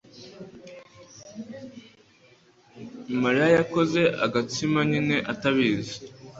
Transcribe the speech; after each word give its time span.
Mariya 3.21 3.47
yakoze 3.57 4.01
agatsima 4.25 4.79
nyina 4.89 5.17
atabizi. 5.33 5.95